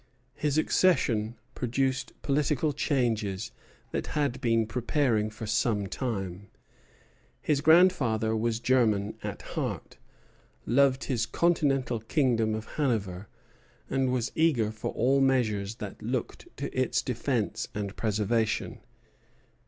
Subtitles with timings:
[0.33, 3.51] His accession produced political changes
[3.91, 6.47] that had been preparing for some time.
[7.39, 9.99] His grandfather was German at heart,
[10.65, 13.27] loved his Continental kingdom of Hanover,
[13.91, 18.79] and was eager for all measures that looked to its defence and preservation.